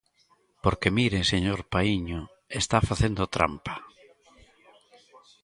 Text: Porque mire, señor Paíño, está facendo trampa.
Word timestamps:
Porque 0.63 0.93
mire, 0.97 1.29
señor 1.31 1.59
Paíño, 1.73 2.19
está 2.61 2.77
facendo 2.89 3.23
trampa. 3.35 3.75